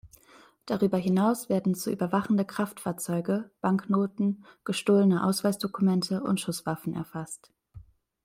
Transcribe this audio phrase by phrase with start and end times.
[0.65, 7.53] Darüber hinaus werden zu überwachende Kraftfahrzeuge, Banknoten, gestohlene Ausweisdokumente und Schusswaffen erfasst.